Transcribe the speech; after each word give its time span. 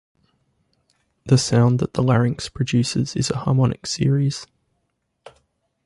The 1.27 1.37
sound 1.37 1.77
that 1.77 1.93
the 1.93 2.01
larynx 2.01 2.49
produces 2.49 3.15
is 3.15 3.29
a 3.29 3.37
harmonic 3.37 3.85
series. 3.85 4.47